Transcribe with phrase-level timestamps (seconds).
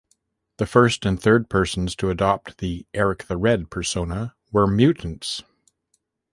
[0.57, 5.43] The first and third persons to adopt the "Erik the Red" persona were mutants.